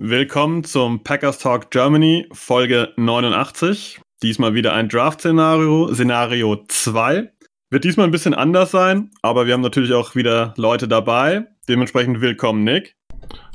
[0.00, 4.00] Willkommen zum Packers Talk Germany, Folge 89.
[4.22, 7.32] Diesmal wieder ein Draft-Szenario, Szenario 2.
[7.70, 11.48] Wird diesmal ein bisschen anders sein, aber wir haben natürlich auch wieder Leute dabei.
[11.68, 12.94] Dementsprechend willkommen, Nick.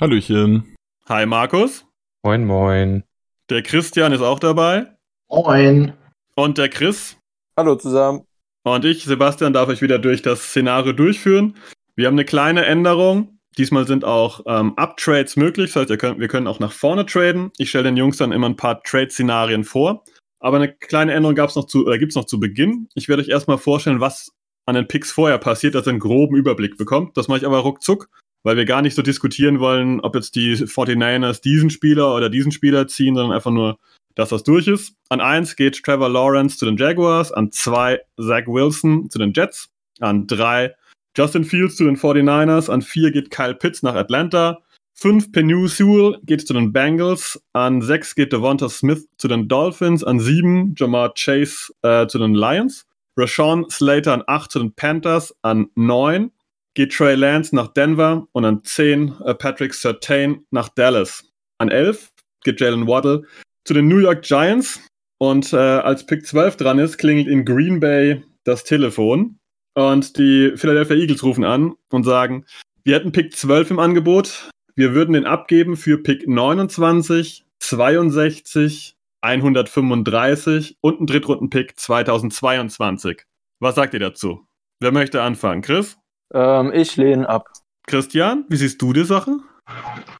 [0.02, 0.76] Hallöchen.
[1.08, 1.86] Hi, Markus.
[2.26, 3.06] Moin, moin.
[3.50, 4.88] Der Christian ist auch dabei.
[5.30, 5.94] Moin.
[6.36, 7.18] Und der Chris.
[7.56, 8.26] Hallo zusammen.
[8.66, 11.56] Und ich, Sebastian, darf euch wieder durch das Szenario durchführen.
[11.96, 13.33] Wir haben eine kleine Änderung.
[13.58, 15.74] Diesmal sind auch ähm, Uptrades möglich.
[15.74, 17.52] Das heißt, wir können, wir können auch nach vorne traden.
[17.58, 20.04] Ich stelle den Jungs dann immer ein paar Trade-Szenarien vor.
[20.40, 22.90] Aber eine kleine Änderung gab's noch zu, oder gibt's noch zu Beginn.
[22.96, 24.32] Ich werde euch erstmal vorstellen, was
[24.66, 27.16] an den Picks vorher passiert, dass ihr einen groben Überblick bekommt.
[27.18, 28.10] Das mache ich aber ruckzuck,
[28.44, 32.52] weil wir gar nicht so diskutieren wollen, ob jetzt die 49ers diesen Spieler oder diesen
[32.52, 33.78] Spieler ziehen, sondern einfach nur,
[34.16, 34.96] dass das durch ist.
[35.10, 39.70] An eins geht Trevor Lawrence zu den Jaguars, an zwei Zach Wilson zu den Jets,
[40.00, 40.76] an drei
[41.16, 44.60] Justin Fields zu den 49ers, an vier geht Kyle Pitts nach Atlanta,
[44.94, 50.04] fünf Penny Sewell geht zu den Bengals, an sechs geht Devonta Smith zu den Dolphins,
[50.04, 55.36] an sieben Jamar Chase äh, zu den Lions, Rashawn Slater an acht zu den Panthers,
[55.44, 56.32] an neun
[56.74, 61.24] geht Trey Lance nach Denver und an zehn äh, Patrick Sertain nach Dallas.
[61.60, 62.12] An elf
[62.44, 63.24] geht Jalen Waddle
[63.66, 64.82] zu den New York Giants
[65.20, 69.38] und äh, als Pick 12 dran ist, klingelt in Green Bay das Telefon
[69.76, 72.46] und die Philadelphia Eagles rufen an und sagen,
[72.84, 80.78] wir hätten Pick 12 im Angebot, wir würden den abgeben für Pick 29, 62, 135
[80.82, 83.24] und einen Drittrunden-Pick 2022.
[83.60, 84.46] Was sagt ihr dazu?
[84.80, 85.62] Wer möchte anfangen?
[85.62, 85.98] Chris?
[86.34, 87.48] Ähm, ich lehne ab.
[87.88, 89.38] Christian, wie siehst du die Sache?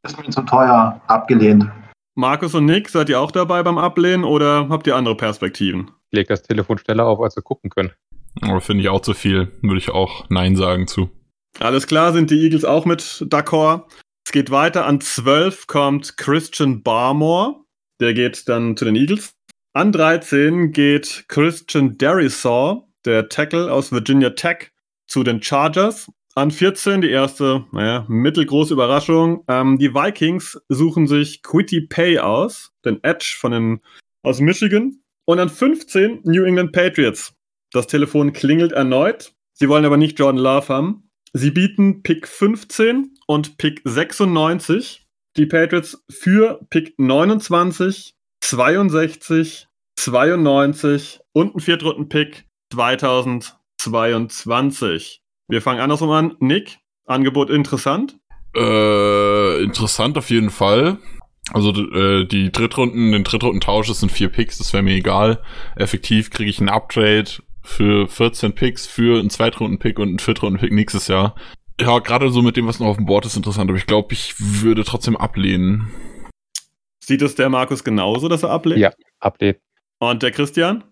[0.04, 1.02] Ist mir zu teuer.
[1.08, 1.70] Abgelehnt.
[2.16, 5.92] Markus und Nick, seid ihr auch dabei beim Ablehnen oder habt ihr andere Perspektiven?
[6.12, 7.92] Ich leg das Telefon schneller auf, als wir gucken können.
[8.42, 9.52] Aber finde ich auch zu viel.
[9.62, 11.10] Würde ich auch Nein sagen zu.
[11.60, 13.84] Alles klar, sind die Eagles auch mit d'accord.
[14.26, 14.86] Es geht weiter.
[14.86, 17.56] An 12 kommt Christian Barmore.
[18.00, 19.34] Der geht dann zu den Eagles.
[19.74, 24.72] An 13 geht Christian Derisaw, der Tackle aus Virginia Tech,
[25.08, 26.12] zu den Chargers.
[26.36, 29.44] An 14 die erste, naja, mittelgroße Überraschung.
[29.48, 33.82] Ähm, die Vikings suchen sich Quitty Pay aus, den Edge von den,
[34.24, 35.00] aus Michigan.
[35.26, 37.34] Und an 15 New England Patriots.
[37.74, 39.34] Das Telefon klingelt erneut.
[39.54, 41.10] Sie wollen aber nicht Jordan Love haben.
[41.34, 45.08] Sie bieten Pick 15 und Pick 96.
[45.38, 55.24] Die Patriots für Pick 29, 62, 92 und einen Viertrunden-Pick 2022.
[55.48, 56.36] Wir fangen andersrum an.
[56.40, 58.20] Nick, Angebot interessant?
[58.56, 61.00] Äh, interessant auf jeden Fall.
[61.52, 65.42] Also äh, die Drittrunden, den Drittrundentausch, das sind vier Picks, das wäre mir egal.
[65.76, 67.32] Effektiv kriege ich einen Uptrade
[67.64, 71.36] für 14 Picks für einen Zweitrunden-Pick und einen Viertrunden-Pick nächstes Jahr.
[71.80, 74.14] Ja, gerade so mit dem, was noch auf dem Board ist, interessant, aber ich glaube,
[74.14, 75.92] ich würde trotzdem ablehnen.
[77.04, 78.80] Sieht es der Markus genauso, dass er ablehnt?
[78.80, 79.58] Ja, ablehnen.
[80.00, 80.84] Und der Christian?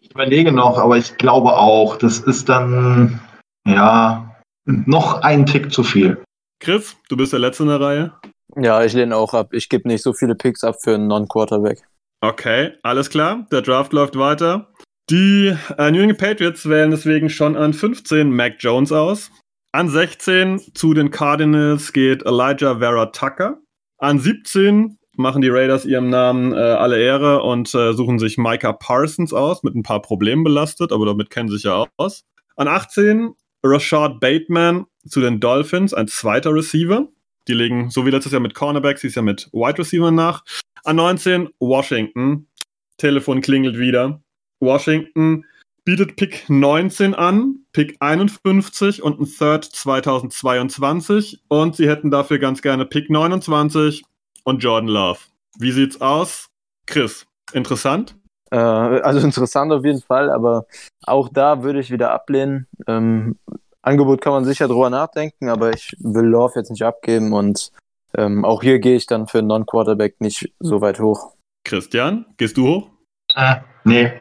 [0.00, 3.20] Ich überlege noch, aber ich glaube auch, das ist dann,
[3.66, 4.36] ja,
[4.66, 6.22] noch ein Tick zu viel.
[6.60, 8.12] Chris, du bist der Letzte in der Reihe.
[8.56, 9.52] Ja, ich lehne auch ab.
[9.52, 11.82] Ich gebe nicht so viele Picks ab für einen Non-Quarterback.
[12.20, 13.46] Okay, alles klar.
[13.50, 14.68] Der Draft läuft weiter.
[15.10, 19.30] Die äh, New England Patriots wählen deswegen schon an 15 Mac Jones aus.
[19.72, 23.58] An 16 zu den Cardinals geht Elijah Vera Tucker.
[23.98, 28.72] An 17 machen die Raiders ihrem Namen äh, alle Ehre und äh, suchen sich Micah
[28.72, 32.24] Parsons aus, mit ein paar Problemen belastet, aber damit kennen sie sich ja aus.
[32.56, 37.08] An 18 Rashad Bateman zu den Dolphins, ein zweiter Receiver.
[37.46, 40.44] Die legen, so wie letztes Jahr mit Cornerbacks, dieses Jahr mit Wide Receiver nach.
[40.84, 42.48] An 19 Washington.
[42.96, 44.23] Telefon klingelt wieder.
[44.64, 45.44] Washington
[45.84, 52.62] bietet Pick 19 an, Pick 51 und ein Third 2022 und sie hätten dafür ganz
[52.62, 54.02] gerne Pick 29
[54.44, 55.18] und Jordan Love.
[55.58, 56.48] Wie sieht's aus?
[56.86, 58.16] Chris, interessant?
[58.50, 60.66] Äh, also interessant auf jeden Fall, aber
[61.04, 62.66] auch da würde ich wieder ablehnen.
[62.86, 63.36] Ähm,
[63.82, 67.70] Angebot kann man sicher drüber nachdenken, aber ich will Love jetzt nicht abgeben und
[68.16, 71.34] ähm, auch hier gehe ich dann für einen Non-Quarterback nicht so weit hoch.
[71.64, 72.90] Christian, gehst du hoch?
[73.34, 74.12] Äh, nee,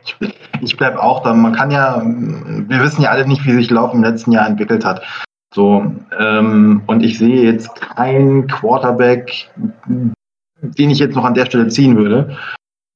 [0.62, 1.33] ich, bleibe auch da.
[1.33, 4.86] Man kann ja, wir wissen ja alle nicht, wie sich Lauf im letzten Jahr entwickelt
[4.86, 5.01] hat.
[5.54, 5.86] So,
[6.18, 9.51] ähm, und ich sehe jetzt keinen Quarterback,
[9.88, 12.38] den ich jetzt noch an der Stelle ziehen würde.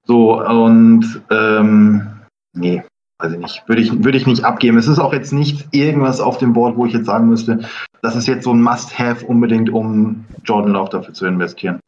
[0.06, 2.08] So, und ähm,
[2.54, 2.84] nee,
[3.20, 3.64] weiß ich nicht.
[3.68, 4.78] Würde ich, würde ich nicht abgeben.
[4.78, 7.60] Es ist auch jetzt nicht irgendwas auf dem Board, wo ich jetzt sagen müsste,
[8.02, 11.80] das ist jetzt so ein Must-Have unbedingt, um Jordan Love dafür zu investieren.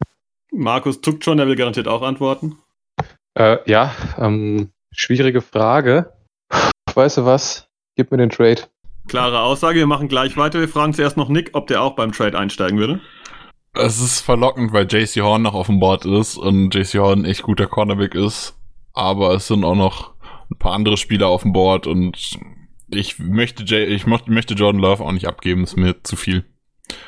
[0.52, 2.56] Markus zuckt schon, der will garantiert auch antworten.
[3.34, 6.12] Äh, ja, ähm, schwierige Frage.
[6.94, 7.68] Weißt du was?
[7.96, 8.62] Gib mir den Trade.
[9.08, 10.60] Klare Aussage, wir machen gleich weiter.
[10.60, 13.00] Wir fragen zuerst noch Nick, ob der auch beim Trade einsteigen würde.
[13.72, 17.42] Es ist verlockend, weil JC Horn noch auf dem Board ist und JC Horn echt
[17.42, 18.56] guter Cornerback ist.
[18.92, 20.14] Aber es sind auch noch
[20.50, 22.38] ein paar andere Spieler auf dem Board und
[22.88, 26.44] ich möchte, J ich möchte Jordan Love auch nicht abgeben, ist mir zu viel.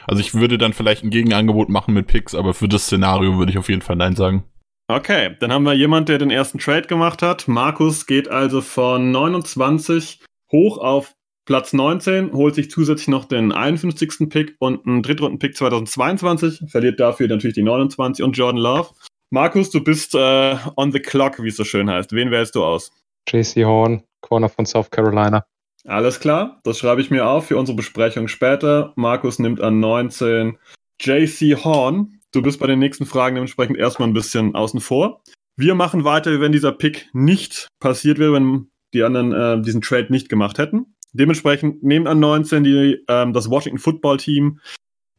[0.07, 3.51] Also ich würde dann vielleicht ein Gegenangebot machen mit Picks, aber für das Szenario würde
[3.51, 4.45] ich auf jeden Fall Nein sagen.
[4.94, 7.49] Okay, dann haben wir jemand, der den ersten Trade gemacht hat.
[7.49, 10.21] Markus geht also von 29
[10.53, 11.15] hoch auf
[11.47, 14.29] Platz 19, holt sich zusätzlich noch den 51.
[14.29, 18.91] Pick und einen Drittrunden-Pick 2022, verliert dafür natürlich die 29 und Jordan Love.
[19.31, 22.12] Markus, du bist äh, on the clock, wie es so schön heißt.
[22.12, 22.93] Wen wählst du aus?
[23.27, 25.47] JC Horn, Corner von South Carolina.
[25.87, 28.93] Alles klar, das schreibe ich mir auf für unsere Besprechung später.
[28.97, 30.59] Markus nimmt an 19
[31.00, 32.19] JC Horn.
[32.32, 35.23] Du bist bei den nächsten Fragen dementsprechend erstmal ein bisschen außen vor.
[35.56, 40.06] Wir machen weiter, wenn dieser Pick nicht passiert wäre, wenn die anderen äh, diesen Trade
[40.11, 40.94] nicht gemacht hätten.
[41.12, 44.61] Dementsprechend nehmen an 19 die, ähm, das Washington Football Team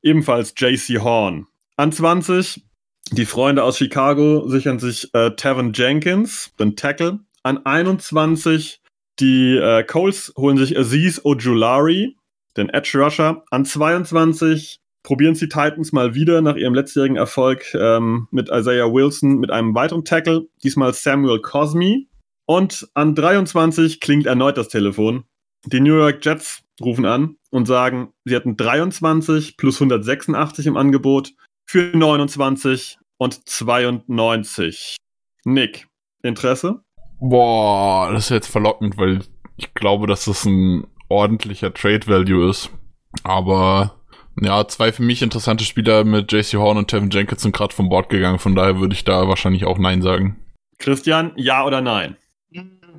[0.02, 1.46] ebenfalls JC Horn.
[1.78, 2.66] An 20
[3.12, 7.20] die Freunde aus Chicago sichern sich äh, Tevin Jenkins, den Tackle.
[7.44, 8.82] An 21
[9.20, 12.18] die äh, Coles holen sich Aziz Ojulari,
[12.58, 13.44] den Edge Rusher.
[13.52, 19.36] An 22 probieren sie Titans mal wieder nach ihrem letztjährigen Erfolg ähm, mit Isaiah Wilson
[19.36, 22.06] mit einem weiteren Tackle, diesmal Samuel Cosme.
[22.46, 25.26] Und an 23 klingt erneut das Telefon.
[25.66, 31.34] Die New York Jets rufen an und sagen, sie hatten 23 plus 186 im Angebot
[31.66, 34.98] für 29 und 92.
[35.46, 35.88] Nick,
[36.22, 36.82] Interesse?
[37.20, 39.22] Boah, das ist jetzt verlockend, weil
[39.56, 42.70] ich glaube, dass das ein ordentlicher Trade Value ist.
[43.24, 44.03] Aber
[44.42, 47.90] ja, zwei für mich interessante Spieler mit JC Horn und Tevin Jenkins sind gerade vom
[47.90, 50.38] Bord gegangen, von daher würde ich da wahrscheinlich auch Nein sagen.
[50.80, 52.18] Christian, ja oder nein?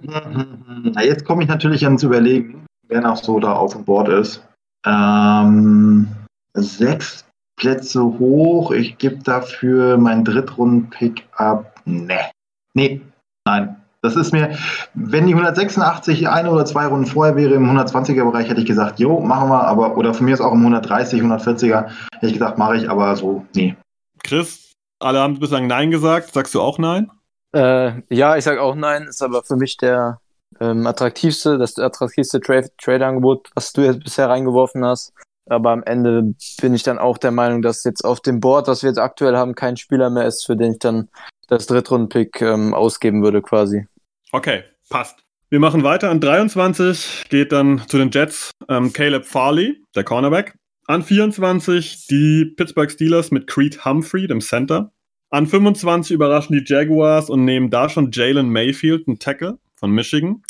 [0.03, 4.47] Na, jetzt komme ich natürlich ans Überlegen, wer noch so da auf dem Board ist.
[4.87, 6.09] Ähm,
[6.55, 7.25] sechs
[7.57, 8.71] Plätze hoch.
[8.73, 11.81] Ich gebe dafür meinen Drittrunden-Pick ab.
[11.85, 12.31] Nee.
[12.75, 13.01] Nee,
[13.47, 13.77] nein.
[14.05, 14.57] Das ist mir,
[14.93, 19.19] wenn die 186 eine oder zwei Runden vorher wäre im 120er-Bereich, hätte ich gesagt, jo,
[19.21, 22.77] machen wir, aber, oder von mir ist auch im 130, 140er, hätte ich gesagt, mache
[22.77, 23.75] ich, aber so, nee.
[24.23, 26.33] Chris, alle haben bislang Nein gesagt.
[26.35, 27.11] Sagst du auch Nein?
[27.55, 30.19] Äh, ja, ich sage auch nein, ist aber für mich der
[30.61, 35.13] ähm, attraktivste, das attraktivste Tra Trade-Angebot, was du jetzt bisher reingeworfen hast.
[35.47, 38.83] Aber am Ende bin ich dann auch der Meinung, dass jetzt auf dem Board, was
[38.83, 41.09] wir jetzt aktuell haben, kein Spieler mehr ist, für den ich dann
[41.49, 43.87] das Drittrunden-Pick ähm, ausgeben würde, quasi.
[44.35, 45.25] Okay, passt.
[45.49, 46.11] Wir machen weiter.
[46.11, 50.57] An 23 geht dann zu den Jets ähm, Caleb Farley, der Cornerback.
[50.89, 54.93] An 24 die Pittsburgh Steelers mit Creed Humphrey, dem Center.
[55.31, 60.43] An 25 überraschen die Jaguars und nehmen da schon Jalen Mayfield, einen Tackle von Michigan.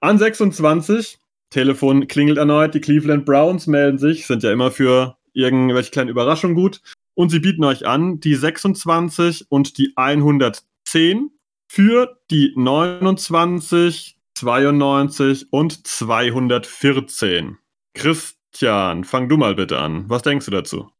[0.00, 1.20] An 26,
[1.50, 6.56] Telefon klingelt erneut, die Cleveland Browns melden sich, sind ja immer für irgendwelche kleinen Überraschungen
[6.56, 6.80] gut.
[7.14, 11.30] Und sie bieten euch an, die 26 und die 110
[11.68, 17.58] für die 29, 92 und 214.
[17.94, 20.04] Christian, fang du mal bitte an.
[20.08, 20.90] Was denkst du dazu?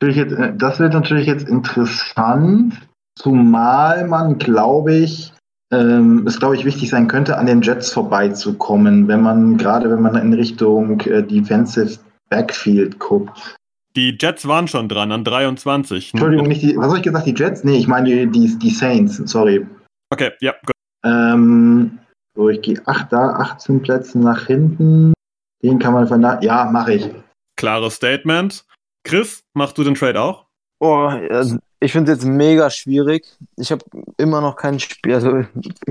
[0.00, 2.74] Äh, das wird natürlich jetzt interessant,
[3.16, 5.32] zumal man, glaube ich,
[5.72, 10.02] ähm, es glaube ich wichtig sein könnte, an den Jets vorbeizukommen, wenn man, gerade wenn
[10.02, 13.56] man in Richtung äh, Defensive Backfield guckt.
[13.96, 16.12] Die Jets waren schon dran, an 23.
[16.12, 17.64] Entschuldigung, nicht die, was habe ich gesagt, die Jets?
[17.64, 19.66] Nee, ich meine die, die, die Saints, sorry.
[20.12, 20.74] Okay, ja, gut.
[21.02, 21.98] Ähm,
[22.34, 25.14] so, ich gehe 8 da, 18 Plätze nach hinten.
[25.62, 27.10] Den kann man von da, ja, mache ich.
[27.56, 28.66] Klares Statement.
[29.02, 30.44] Chris, machst du den Trade auch?
[30.78, 33.26] Oh, also ich finde es jetzt mega schwierig.
[33.56, 33.82] Ich habe
[34.18, 35.42] immer noch keinen Spiel, also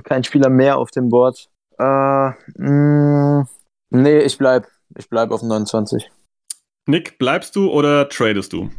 [0.04, 1.50] keinen Spieler mehr auf dem Board.
[1.80, 3.48] Äh, mh,
[3.90, 4.68] nee, ich bleib.
[4.96, 6.12] Ich bleib auf 29.
[6.88, 8.70] Nick, bleibst du oder tradest du?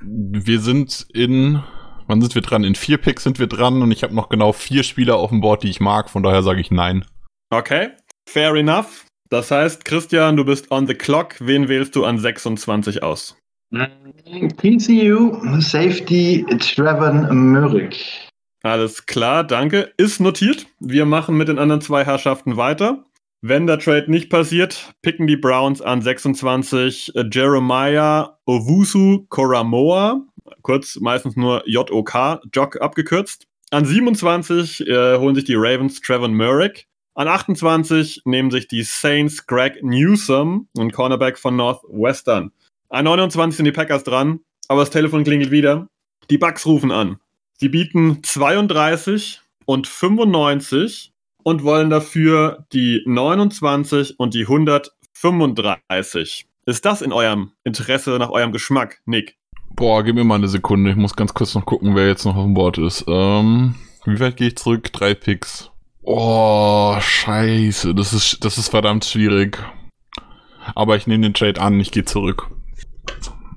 [0.00, 1.62] Wir sind in,
[2.06, 2.62] wann sind wir dran?
[2.62, 5.40] In vier Picks sind wir dran und ich habe noch genau vier Spieler auf dem
[5.40, 7.04] Board, die ich mag, von daher sage ich nein.
[7.50, 7.90] Okay,
[8.28, 9.04] fair enough.
[9.30, 11.34] Das heißt, Christian, du bist on the clock.
[11.40, 13.36] Wen wählst du an 26 aus?
[13.72, 17.96] TCU Safety Trevor Murrick.
[18.62, 19.92] Alles klar, danke.
[19.96, 20.66] Ist notiert.
[20.78, 23.04] Wir machen mit den anderen zwei Herrschaften weiter.
[23.48, 30.20] Wenn der Trade nicht passiert, picken die Browns an 26 Jeremiah Owusu Koramoa.
[30.62, 33.46] kurz meistens nur JOK, Jock abgekürzt.
[33.70, 36.88] An 27 äh, holen sich die Ravens Trevor Murrick.
[37.14, 42.50] An 28 nehmen sich die Saints Greg Newsom, ein Cornerback von Northwestern.
[42.88, 45.86] An 29 sind die Packers dran, aber das Telefon klingelt wieder.
[46.30, 47.20] Die Bucks rufen an.
[47.58, 51.12] Sie bieten 32 und 95
[51.46, 56.46] und wollen dafür die 29 und die 135.
[56.66, 59.36] Ist das in eurem Interesse, nach eurem Geschmack, Nick?
[59.76, 60.90] Boah, gib mir mal eine Sekunde.
[60.90, 63.04] Ich muss ganz kurz noch gucken, wer jetzt noch auf dem Board ist.
[63.06, 63.76] Ähm,
[64.06, 64.92] wie weit gehe ich zurück?
[64.92, 65.70] Drei Picks.
[66.02, 67.94] Oh, scheiße.
[67.94, 69.62] Das ist, das ist verdammt schwierig.
[70.74, 72.50] Aber ich nehme den Trade an, ich gehe zurück.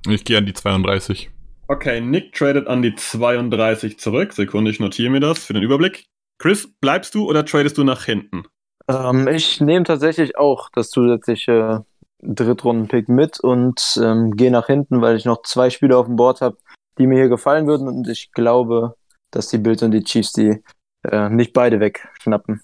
[0.08, 1.32] Ich gehe an die 32.
[1.68, 4.34] Okay, Nick tradet an die 32 zurück.
[4.34, 6.06] Sekunde, ich notiere mir das für den Überblick.
[6.40, 8.46] Chris, bleibst du oder tradest du nach hinten?
[8.88, 11.86] Ähm, ich nehme tatsächlich auch das zusätzliche
[12.22, 16.40] Drittrunden-Pick mit und ähm, gehe nach hinten, weil ich noch zwei Spiele auf dem Board
[16.42, 16.58] habe,
[16.98, 18.96] die mir hier gefallen würden und ich glaube,
[19.32, 20.64] dass die Bills und die Chiefs die
[21.04, 22.62] äh, nicht beide wegschnappen.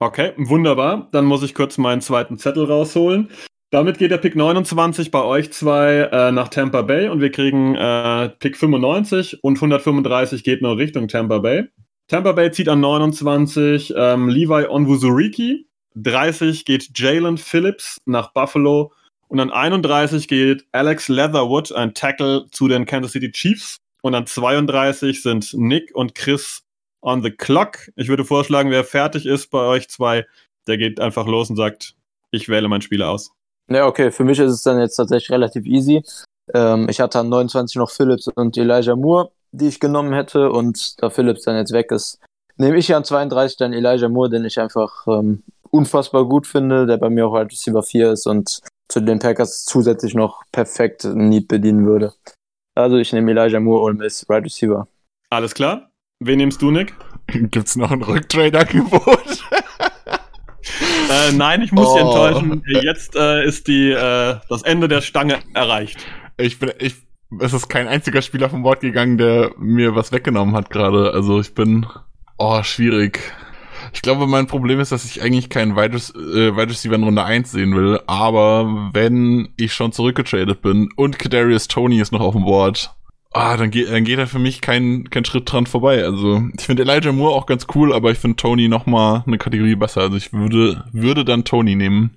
[0.00, 1.08] Okay, wunderbar.
[1.12, 3.30] Dann muss ich kurz meinen zweiten Zettel rausholen.
[3.70, 7.74] Damit geht der Pick 29 bei euch zwei äh, nach Tampa Bay und wir kriegen
[7.76, 11.68] äh, Pick 95 und 135 geht noch Richtung Tampa Bay.
[12.08, 18.92] Tampa Bay zieht an 29 ähm, Levi Onwuzuriki, 30 geht Jalen Phillips nach Buffalo
[19.28, 24.26] und an 31 geht Alex Leatherwood, ein Tackle zu den Kansas City Chiefs und an
[24.26, 26.62] 32 sind Nick und Chris
[27.00, 27.90] on the clock.
[27.96, 30.26] Ich würde vorschlagen, wer fertig ist bei euch zwei,
[30.66, 31.94] der geht einfach los und sagt,
[32.30, 33.30] ich wähle meinen Spieler aus.
[33.68, 36.02] Ja, okay, für mich ist es dann jetzt tatsächlich relativ easy.
[36.52, 41.00] Ähm, ich hatte an 29 noch Phillips und Elijah Moore, die ich genommen hätte und
[41.02, 42.18] da Phillips dann jetzt weg ist,
[42.56, 46.96] nehme ich an 32 dann Elijah Moore, den ich einfach ähm, unfassbar gut finde, der
[46.96, 51.48] bei mir auch als Receiver 4 ist und zu den Packers zusätzlich noch perfekt Need
[51.48, 52.12] bedienen würde.
[52.74, 54.88] Also ich nehme Elijah Moore und Miss Right Receiver.
[55.30, 55.90] Alles klar.
[56.20, 56.94] Wen nimmst du, Nick?
[57.26, 59.44] Gibt's noch ein Rücktrade-Angebot?
[61.10, 61.94] äh, nein, ich muss oh.
[61.94, 62.62] dich enttäuschen.
[62.66, 65.98] Jetzt äh, ist die, äh, das Ende der Stange erreicht.
[66.36, 67.03] Ich bin, ich,
[67.40, 71.12] es ist kein einziger Spieler vom Bord gegangen, der mir was weggenommen hat gerade.
[71.12, 71.86] Also ich bin,
[72.38, 73.20] oh, schwierig.
[73.92, 77.50] Ich glaube, mein Problem ist, dass ich eigentlich keinen Wide, äh, Receiver in Runde 1
[77.50, 82.44] sehen will, aber wenn ich schon zurückgetradet bin und Kadarius Tony ist noch auf dem
[82.44, 82.94] Board,
[83.32, 86.02] ah, dann geht, dann geht da für mich kein, kein Schritt dran vorbei.
[86.04, 89.38] Also, ich finde Elijah Moore auch ganz cool, aber ich finde Tony noch mal eine
[89.38, 90.02] Kategorie besser.
[90.02, 92.16] Also, ich würde, würde dann Tony nehmen.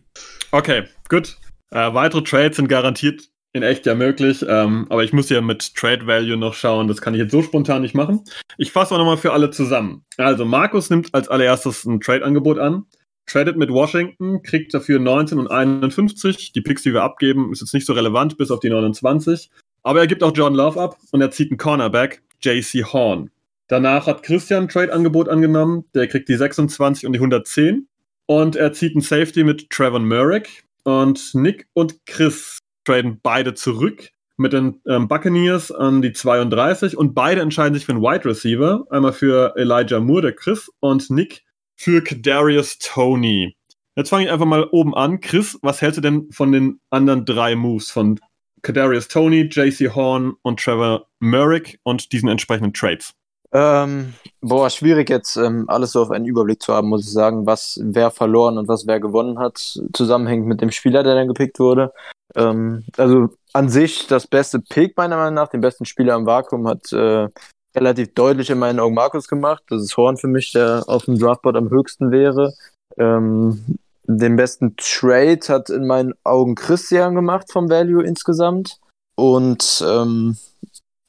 [0.52, 1.38] Okay, gut.
[1.72, 3.24] Äh, weitere Trades sind garantiert
[3.58, 6.88] in echt ja möglich, ähm, aber ich muss ja mit Trade Value noch schauen.
[6.88, 8.22] Das kann ich jetzt so spontan nicht machen.
[8.58, 10.06] Ich fasse auch nochmal für alle zusammen.
[10.16, 12.86] Also, Markus nimmt als allererstes ein Trade-Angebot an.
[13.26, 16.54] Tradet mit Washington, kriegt dafür 19 und 51.
[16.54, 19.50] Die Picks, die wir abgeben, ist jetzt nicht so relevant, bis auf die 29.
[19.84, 23.30] Aber er gibt auch John Love ab und er zieht einen Cornerback, JC Horn.
[23.68, 25.84] Danach hat Christian ein Trade-Angebot angenommen.
[25.94, 27.88] Der kriegt die 26 und die 110.
[28.26, 30.64] Und er zieht einen Safety mit Trevor Murrick.
[30.84, 36.98] Und Nick und Chris traden beide zurück mit den ähm, Buccaneers an die 32.
[36.98, 38.86] Und beide entscheiden sich für einen Wide Receiver.
[38.90, 41.44] Einmal für Elijah Moore, der Chris, und Nick
[41.76, 43.56] für Kadarius Tony.
[43.96, 45.20] Jetzt fange ich einfach mal oben an.
[45.22, 48.20] Chris, was hältst du denn von den anderen drei Moves von
[48.62, 53.17] Kadarius Tony, JC Horn und Trevor Murrick und diesen entsprechenden Trades?
[53.54, 57.46] Ähm, boah, schwierig jetzt ähm, alles so auf einen Überblick zu haben, muss ich sagen,
[57.46, 61.60] was wer verloren und was wer gewonnen hat, zusammenhängt mit dem Spieler, der dann gepickt
[61.60, 61.94] wurde.
[62.36, 66.68] Ähm, also an sich das beste Pick meiner Meinung nach, den besten Spieler im Vakuum
[66.68, 67.30] hat äh,
[67.76, 69.64] relativ deutlich in meinen Augen Markus gemacht.
[69.70, 72.54] Das ist Horn für mich, der auf dem Draftboard am höchsten wäre.
[72.98, 78.80] Ähm, den besten Trade hat in meinen Augen Christian gemacht vom Value insgesamt.
[79.16, 80.38] Und, ähm,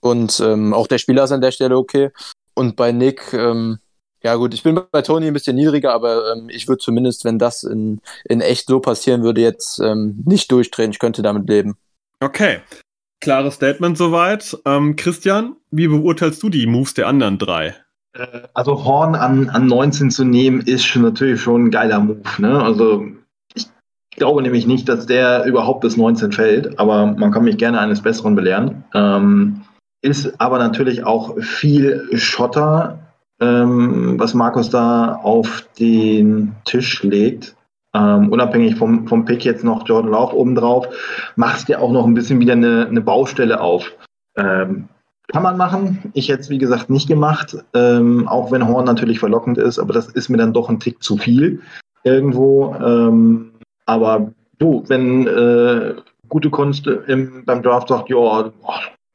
[0.01, 2.11] und ähm, auch der Spieler ist an der Stelle okay.
[2.55, 3.79] Und bei Nick, ähm,
[4.23, 7.39] ja gut, ich bin bei Tony ein bisschen niedriger, aber ähm, ich würde zumindest, wenn
[7.39, 10.91] das in, in echt so passieren würde, jetzt ähm, nicht durchdrehen.
[10.91, 11.77] Ich könnte damit leben.
[12.21, 12.59] Okay.
[13.21, 14.57] Klares Statement soweit.
[14.65, 17.75] Ähm, Christian, wie beurteilst du die Moves der anderen drei?
[18.13, 22.23] Äh, also Horn an, an 19 zu nehmen, ist schon natürlich schon ein geiler Move.
[22.39, 22.63] Ne?
[22.63, 23.07] Also
[23.55, 23.67] ich
[24.11, 28.03] glaube nämlich nicht, dass der überhaupt bis 19 fällt, aber man kann mich gerne eines
[28.03, 28.85] Besseren belehren.
[28.95, 29.63] Ähm,
[30.03, 32.99] ist aber natürlich auch viel Schotter,
[33.41, 37.57] ähm, was Markus da auf den Tisch legt.
[37.95, 40.87] Ähm, unabhängig vom, vom Pick jetzt noch Jordan Love obendrauf,
[41.37, 43.91] macht es dir auch noch ein bisschen wieder eine, eine Baustelle auf.
[44.37, 44.89] Ähm,
[45.29, 46.11] kann man machen.
[46.15, 49.93] Ich hätte es, wie gesagt, nicht gemacht, ähm, auch wenn Horn natürlich verlockend ist, aber
[49.93, 51.61] das ist mir dann doch ein Tick zu viel
[52.05, 52.75] irgendwo.
[52.75, 53.53] Ähm,
[53.87, 55.95] aber du, wenn äh,
[56.29, 58.51] gute Kunst im, beim Draft sagt, ja,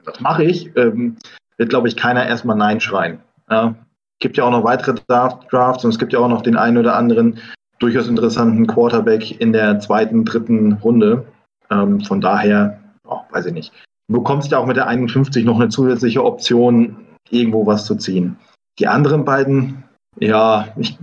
[0.04, 1.16] das mache ich, ähm,
[1.56, 3.18] wird, glaube ich, keiner erstmal Nein schreien.
[3.50, 3.74] Ja.
[4.20, 6.96] Gibt ja auch noch weitere Drafts und es gibt ja auch noch den einen oder
[6.96, 7.38] anderen
[7.78, 11.26] durchaus interessanten Quarterback in der zweiten, dritten Runde.
[11.70, 13.72] Ähm, von daher, oh, weiß ich nicht.
[14.08, 16.96] Du bekommst ja auch mit der 51 noch eine zusätzliche Option,
[17.30, 18.36] irgendwo was zu ziehen.
[18.78, 19.84] Die anderen beiden,
[20.18, 20.98] ja, ich,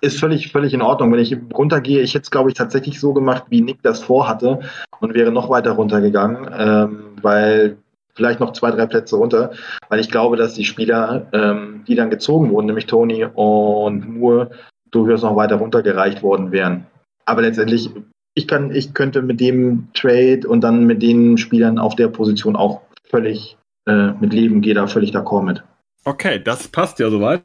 [0.00, 1.12] ist völlig, völlig in Ordnung.
[1.12, 4.60] Wenn ich runtergehe, ich hätte es, glaube ich, tatsächlich so gemacht, wie Nick das vorhatte
[5.00, 7.76] und wäre noch weiter runtergegangen, ähm, weil
[8.14, 9.52] vielleicht noch zwei, drei Plätze runter,
[9.88, 14.50] weil ich glaube, dass die Spieler, ähm, die dann gezogen wurden, nämlich Tony und Moore,
[14.90, 16.86] durchaus noch weiter runtergereicht worden wären.
[17.24, 17.90] Aber letztendlich,
[18.34, 22.56] ich, kann, ich könnte mit dem Trade und dann mit den Spielern auf der Position
[22.56, 25.62] auch völlig äh, mit leben, gehe da völlig d'accord mit.
[26.04, 27.44] Okay, das passt ja soweit.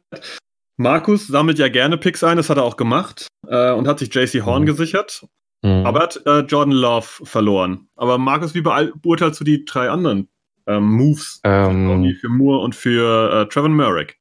[0.76, 4.14] Markus sammelt ja gerne Picks ein, das hat er auch gemacht äh, und hat sich
[4.14, 4.66] JC Horn mhm.
[4.66, 5.26] gesichert.
[5.62, 5.84] Mhm.
[5.84, 7.88] Aber hat äh, Jordan Love verloren.
[7.96, 10.28] Aber Markus, wie beurteilst du die drei anderen
[10.68, 14.18] ähm, Moves ähm, für Moore und für äh, Trevor Merrick?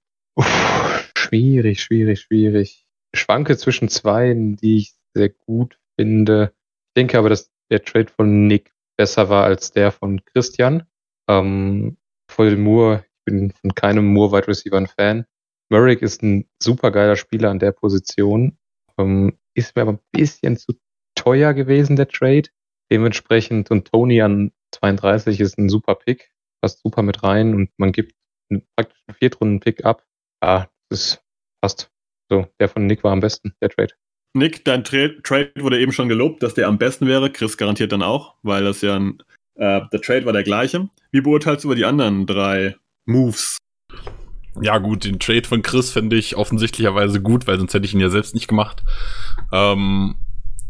[1.17, 2.85] schwierig, schwierig, schwierig.
[3.13, 6.53] Ich schwanke zwischen zwei, die ich sehr gut finde.
[6.89, 10.83] Ich denke aber, dass der Trade von Nick besser war als der von Christian.
[11.29, 11.97] Ähm,
[12.29, 15.25] voll Moore, ich bin von keinem Moore Wide Receiver ein Fan.
[15.69, 18.57] Merrick ist ein super geiler Spieler an der Position.
[18.97, 20.73] Ähm, ist mir aber ein bisschen zu
[21.15, 22.49] teuer gewesen, der Trade.
[22.89, 27.91] Dementsprechend und Tony an 32 ist ein super Pick passt super mit rein und man
[27.91, 28.13] gibt
[28.75, 30.03] praktisch einen Viertrunden-Pick ab.
[30.43, 31.23] Ja, das ist
[31.61, 31.89] passt.
[32.29, 33.93] So, der von Nick war am besten, der Trade.
[34.33, 37.31] Nick, dein Tra Trade wurde eben schon gelobt, dass der am besten wäre.
[37.31, 39.17] Chris garantiert dann auch, weil das ja ein,
[39.55, 40.89] äh, der Trade war der gleiche.
[41.11, 43.57] Wie beurteilst du über die anderen drei Moves?
[44.61, 47.99] Ja, gut, den Trade von Chris finde ich offensichtlicherweise gut, weil sonst hätte ich ihn
[47.99, 48.83] ja selbst nicht gemacht.
[49.51, 50.15] Ähm,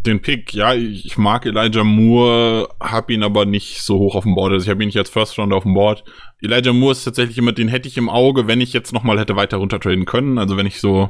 [0.06, 4.36] den Pick, ja, ich mag Elijah Moore, hab ihn aber nicht so hoch auf dem
[4.36, 4.54] Board.
[4.54, 6.04] Also ich habe ihn nicht als First Round auf dem Board.
[6.42, 9.36] Elijah Moore ist tatsächlich immer, den hätte ich im Auge, wenn ich jetzt nochmal hätte
[9.36, 10.38] weiter runtertraden können.
[10.38, 11.10] Also wenn ich so,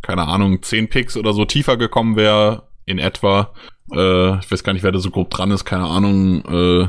[0.00, 3.52] keine Ahnung, 10 Picks oder so tiefer gekommen wäre, in etwa.
[3.92, 6.44] Äh, ich weiß gar nicht, wer da so grob dran ist, keine Ahnung.
[6.44, 6.88] Äh,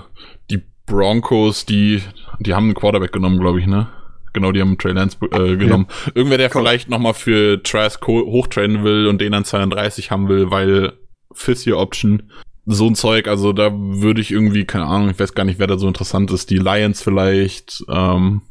[0.50, 2.02] die Broncos, die,
[2.40, 3.88] die haben einen Quarterback genommen, glaube ich, ne?
[4.34, 5.88] Genau, die haben Trey Lance äh, genommen.
[5.90, 6.12] Ja.
[6.16, 6.62] Irgendwer, der cool.
[6.62, 10.94] vielleicht nochmal für Trask hochtrainen will und den an 32 haben will, weil
[11.34, 12.32] Fifth Year Option.
[12.66, 15.68] So ein Zeug, also da würde ich irgendwie, keine Ahnung, ich weiß gar nicht, wer
[15.68, 16.50] da so interessant ist.
[16.50, 18.44] Die Lions vielleicht, ähm,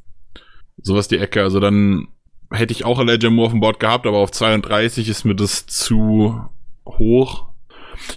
[0.83, 1.43] sowas die Ecke.
[1.43, 2.09] Also dann
[2.51, 5.67] hätte ich auch Elijah Moore auf dem Board gehabt, aber auf 32 ist mir das
[5.67, 6.41] zu
[6.87, 7.47] hoch.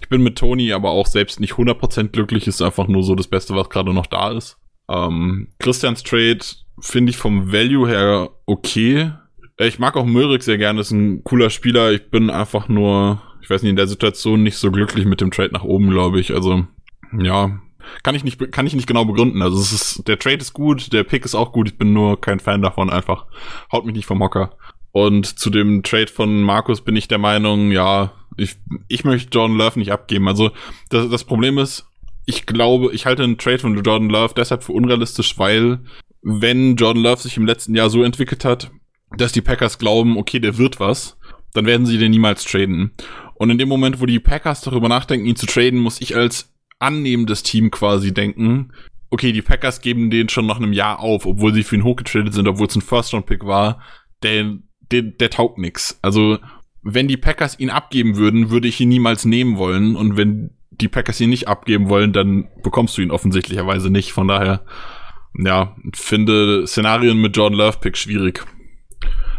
[0.01, 3.27] Ich bin mit Tony aber auch selbst nicht 100% glücklich, ist einfach nur so das
[3.27, 4.57] Beste, was gerade noch da ist.
[4.89, 6.39] Ähm, Christians Trade
[6.79, 9.11] finde ich vom Value her okay.
[9.57, 11.91] Ich mag auch Möhrig sehr gerne, ist ein cooler Spieler.
[11.91, 15.31] Ich bin einfach nur ich weiß nicht, in der Situation nicht so glücklich mit dem
[15.31, 16.33] Trade nach oben, glaube ich.
[16.33, 16.65] Also,
[17.17, 17.59] ja,
[18.03, 19.41] kann ich nicht, kann ich nicht genau begründen.
[19.41, 21.67] Also es ist, der Trade ist gut, der Pick ist auch gut.
[21.67, 22.89] Ich bin nur kein Fan davon.
[22.89, 23.25] Einfach
[23.69, 24.55] haut mich nicht vom Hocker.
[24.93, 28.55] Und zu dem Trade von Markus bin ich der Meinung, ja, ich,
[28.87, 30.29] ich möchte Jordan Love nicht abgeben.
[30.29, 30.51] Also
[30.89, 31.85] das, das Problem ist,
[32.25, 35.79] ich glaube, ich halte einen Trade von Jordan Love deshalb für unrealistisch, weil
[36.21, 38.71] wenn Jordan Love sich im letzten Jahr so entwickelt hat,
[39.17, 41.17] dass die Packers glauben, okay, der wird was,
[41.53, 42.91] dann werden sie den niemals traden.
[43.35, 46.53] Und in dem Moment, wo die Packers darüber nachdenken, ihn zu traden, muss ich als
[46.79, 48.73] annehmendes Team quasi denken,
[49.09, 52.33] okay, die Packers geben den schon nach einem Jahr auf, obwohl sie für ihn hochgetradet
[52.33, 53.79] sind, obwohl es ein First-Round-Pick war,
[54.23, 54.57] der,
[54.91, 55.99] der, der taugt nix.
[56.01, 56.39] Also,
[56.81, 59.95] wenn die Packers ihn abgeben würden, würde ich ihn niemals nehmen wollen.
[59.95, 64.11] Und wenn die Packers ihn nicht abgeben wollen, dann bekommst du ihn offensichtlicherweise nicht.
[64.11, 64.65] Von daher,
[65.37, 68.43] ja, finde Szenarien mit Jordan Love Pick schwierig.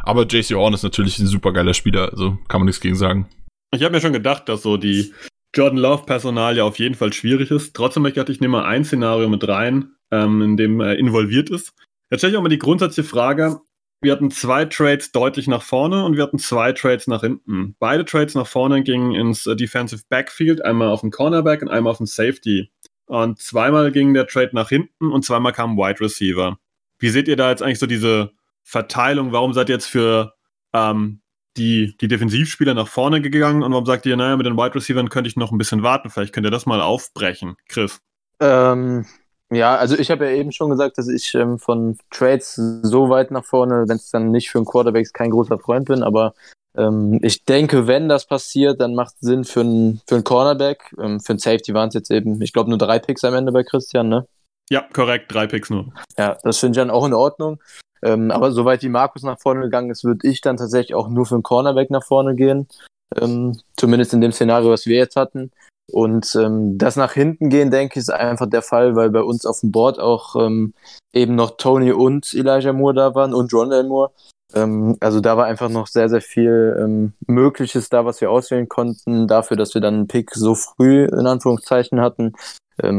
[0.04, 3.26] Aber JC Horn ist natürlich ein super geiler Spieler, also kann man nichts gegen sagen.
[3.74, 5.12] Ich habe mir schon gedacht, dass so die
[5.54, 7.74] Jordan Love-Personal ja auf jeden Fall schwierig ist.
[7.74, 10.98] Trotzdem habe ich gedacht, ich nehme mal ein Szenario mit rein, ähm, in dem er
[10.98, 11.72] involviert ist.
[12.10, 13.60] Jetzt stelle ich auch mal die grundsätzliche Frage.
[14.00, 17.74] Wir hatten zwei Trades deutlich nach vorne und wir hatten zwei Trades nach hinten.
[17.78, 21.92] Beide Trades nach vorne gingen ins äh, Defensive Backfield, einmal auf den Cornerback und einmal
[21.92, 22.70] auf den Safety.
[23.06, 26.58] Und zweimal ging der Trade nach hinten und zweimal kam Wide Receiver.
[26.98, 28.32] Wie seht ihr da jetzt eigentlich so diese
[28.62, 29.32] Verteilung?
[29.32, 30.34] Warum seid ihr jetzt für
[30.72, 31.20] ähm,
[31.56, 35.10] die, die Defensivspieler nach vorne gegangen und warum sagt ihr, naja, mit den Wide Receivers
[35.10, 36.10] könnte ich noch ein bisschen warten?
[36.10, 38.00] Vielleicht könnt ihr das mal aufbrechen, Chris.
[38.40, 39.06] Ähm,
[39.50, 43.30] ja, also ich habe ja eben schon gesagt, dass ich ähm, von Trades so weit
[43.30, 46.34] nach vorne, wenn es dann nicht für einen Quarterback kein großer Freund bin, aber
[46.76, 50.92] ähm, ich denke, wenn das passiert, dann macht es Sinn für einen für Cornerback.
[50.98, 53.52] Ähm, für einen Safety waren es jetzt eben, ich glaube, nur drei Picks am Ende
[53.52, 54.26] bei Christian, ne?
[54.70, 55.92] Ja, korrekt, drei Picks nur.
[56.18, 57.60] Ja, das finde ich dann auch in Ordnung.
[58.04, 61.24] Ähm, aber soweit wie Markus nach vorne gegangen ist, würde ich dann tatsächlich auch nur
[61.24, 62.68] für einen Cornerback nach vorne gehen.
[63.16, 65.50] Ähm, zumindest in dem Szenario, was wir jetzt hatten.
[65.90, 69.46] Und ähm, das nach hinten gehen, denke ich, ist einfach der Fall, weil bei uns
[69.46, 70.74] auf dem Board auch ähm,
[71.14, 74.10] eben noch Tony und Elijah Moore da waren und Rondell Moore.
[74.54, 78.68] Ähm, also da war einfach noch sehr, sehr viel ähm, Mögliches da, was wir auswählen
[78.68, 79.28] konnten.
[79.28, 82.32] Dafür, dass wir dann einen Pick so früh in Anführungszeichen hatten,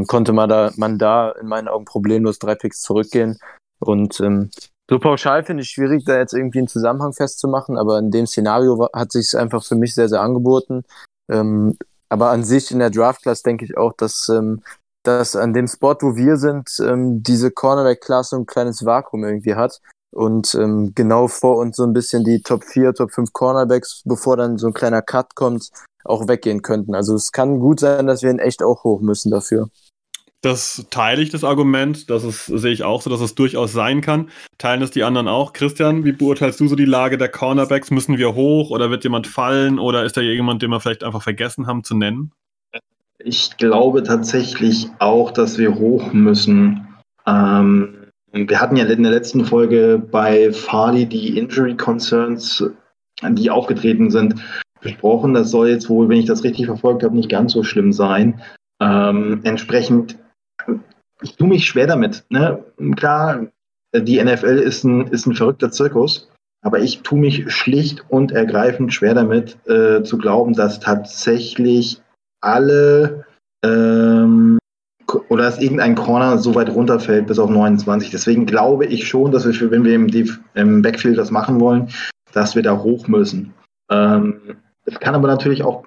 [0.07, 3.37] konnte man da, man da in meinen Augen problemlos drei Picks zurückgehen.
[3.79, 4.49] Und ähm,
[4.89, 8.87] so pauschal finde ich schwierig, da jetzt irgendwie einen Zusammenhang festzumachen, aber in dem Szenario
[8.93, 10.83] hat sich es einfach für mich sehr, sehr angeboten.
[11.31, 11.77] Ähm,
[12.09, 14.61] aber an sich in der Draft-Class denke ich auch, dass, ähm,
[15.03, 19.55] dass an dem Spot, wo wir sind, ähm, diese Cornerback-Class so ein kleines Vakuum irgendwie
[19.55, 19.81] hat.
[20.13, 24.37] Und ähm, genau vor uns so ein bisschen die Top 4, Top 5 Cornerbacks, bevor
[24.37, 25.71] dann so ein kleiner Cut kommt,
[26.05, 26.95] auch weggehen könnten.
[26.95, 29.69] Also es kann gut sein, dass wir ihn echt auch hoch müssen dafür.
[30.45, 34.01] Das teile ich das Argument, das ist, sehe ich auch so, dass es durchaus sein
[34.01, 34.29] kann.
[34.59, 35.53] Teilen es die anderen auch.
[35.53, 37.89] Christian, wie beurteilst du so die Lage der Cornerbacks?
[37.89, 41.23] Müssen wir hoch oder wird jemand fallen oder ist da jemand, den wir vielleicht einfach
[41.23, 42.31] vergessen haben zu nennen?
[43.17, 46.89] Ich glaube tatsächlich auch, dass wir hoch müssen.
[47.25, 47.95] Ähm,
[48.31, 52.63] wir hatten ja in der letzten Folge bei Farley die Injury Concerns,
[53.29, 54.35] die aufgetreten sind,
[54.79, 55.33] besprochen.
[55.33, 58.39] Das soll jetzt wohl, wenn ich das richtig verfolgt habe, nicht ganz so schlimm sein.
[58.79, 60.19] Ähm, entsprechend
[61.25, 62.23] ich tue mich schwer damit.
[62.29, 62.63] Ne?
[62.95, 63.47] Klar,
[63.95, 66.29] die NFL ist ein, ist ein verrückter Zirkus,
[66.61, 72.01] aber ich tue mich schlicht und ergreifend schwer damit, äh, zu glauben, dass tatsächlich
[72.41, 73.25] alle
[73.63, 74.59] ähm,
[75.29, 78.11] oder dass irgendein Corner so weit runterfällt bis auf 29.
[78.11, 80.07] Deswegen glaube ich schon, dass wir, wenn wir im,
[80.53, 81.89] im Backfield das machen wollen,
[82.33, 83.53] dass wir da hoch müssen.
[83.89, 84.41] Ähm,
[84.85, 85.85] es kann aber natürlich auch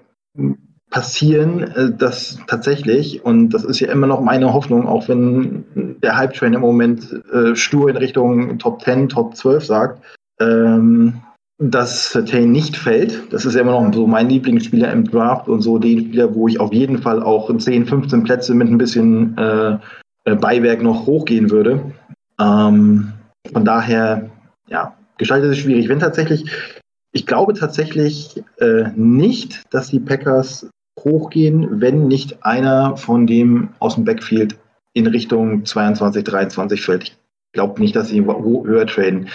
[0.90, 5.64] passieren, äh, dass tatsächlich, und das ist ja immer noch meine Hoffnung, auch wenn
[6.02, 10.02] der Hype-Train im Moment äh, stur in Richtung Top 10, Top 12 sagt,
[10.40, 11.20] ähm,
[11.60, 13.32] dass Sertain nicht fällt.
[13.32, 16.46] Das ist ja immer noch so mein Lieblingsspieler im Draft und so den Spieler, wo
[16.46, 19.78] ich auf jeden Fall auch 10, 15 Plätze mit ein bisschen äh,
[20.24, 21.80] äh, Beiwerk noch hochgehen würde.
[22.40, 23.12] Ähm,
[23.52, 24.30] von daher,
[24.68, 25.88] ja, gestaltet es schwierig.
[25.88, 26.44] Wenn tatsächlich
[27.12, 30.68] ich glaube tatsächlich äh, nicht, dass die Packers
[31.04, 34.56] hochgehen, wenn nicht einer von dem aus dem Backfield
[34.92, 37.04] in Richtung 22, 23 fällt.
[37.04, 37.16] Ich
[37.52, 39.28] glaube nicht, dass sie höher traden.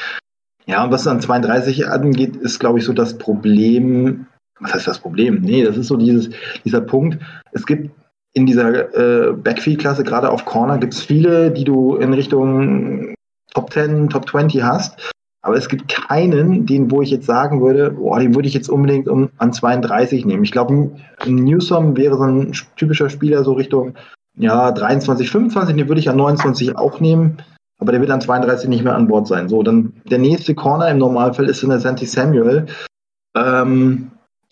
[0.65, 4.28] Ja, und was an 32 angeht, ist, glaube ich, so das Problem.
[4.60, 5.41] Was heißt das Problem?
[5.41, 6.30] Nee, das ist so dieses,
[6.63, 7.19] dieser Punkt.
[7.52, 7.91] Es gibt
[8.34, 13.13] in dieser äh, Backfield-Klasse, gerade auf Corner, gibt es viele, die du in Richtung
[13.54, 15.13] Top 10, Top 20 hast.
[15.46, 18.70] Aber es gibt keinen, den, wo ich jetzt sagen würde, boah, den würde ich jetzt
[18.70, 20.44] unbedingt um, an 32 nehmen.
[20.46, 20.92] Ich glaube,
[21.26, 23.94] Newsom wäre so ein typischer Spieler, so Richtung
[24.38, 27.38] ja, 23, 25, den würde ich an 29 auch nehmen,
[27.78, 29.50] aber der wird an 32 nicht mehr an Bord sein.
[29.50, 32.66] So, dann der nächste Corner im Normalfall ist in der Santi Samuel.
[33.36, 34.12] Ähm,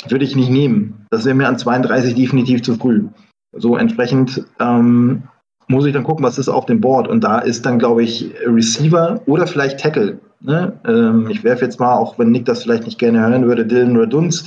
[0.09, 1.05] würde ich nicht nehmen.
[1.09, 3.07] Das wäre mir an 32 definitiv zu früh.
[3.53, 5.23] So entsprechend ähm,
[5.67, 7.07] muss ich dann gucken, was ist auf dem Board.
[7.07, 10.79] Und da ist dann, glaube ich, Receiver oder vielleicht Tackle Ne?
[10.85, 13.97] Ähm, ich werfe jetzt mal, auch wenn Nick das vielleicht nicht gerne hören würde, Dylan
[13.97, 14.45] Raduns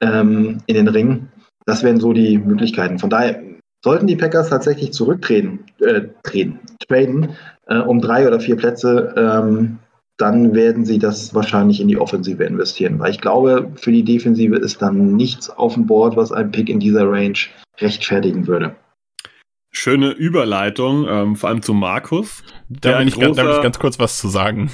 [0.00, 1.28] ähm, in den Ring.
[1.66, 2.98] Das wären so die Möglichkeiten.
[2.98, 3.42] Von daher
[3.82, 7.30] sollten die Packers tatsächlich zurücktreten, äh, treten, traden
[7.66, 9.78] äh, um drei oder vier Plätze, ähm,
[10.16, 12.98] dann werden sie das wahrscheinlich in die Offensive investieren.
[12.98, 16.68] Weil ich glaube, für die Defensive ist dann nichts auf dem Board, was ein Pick
[16.68, 17.38] in dieser Range
[17.78, 18.76] rechtfertigen würde.
[19.70, 22.42] Schöne Überleitung, ähm, vor allem zu Markus.
[22.70, 23.34] Da bin ich, großer...
[23.34, 24.70] darf ich ganz kurz was zu sagen.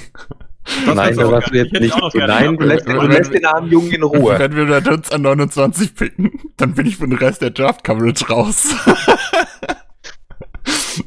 [0.85, 1.95] Das Nein, da warst du jetzt nicht.
[2.15, 4.39] Nein, du lässt, du lässt den armen Jungen in Ruhe.
[4.39, 8.27] Wenn wir da uns an 29 picken, dann bin ich für den Rest der Draft-Coverage
[8.27, 8.73] raus.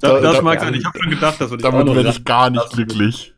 [0.01, 0.75] das, das mag sein.
[0.75, 3.35] Ich habe schon gedacht, dass wir Damit werde ich gar nicht glücklich.